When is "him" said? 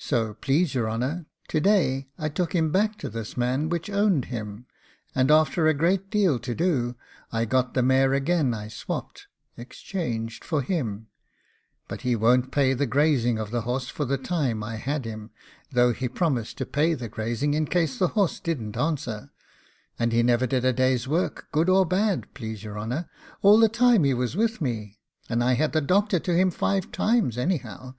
2.52-2.72, 4.24-4.66, 10.42-11.06, 15.04-15.30, 26.34-26.50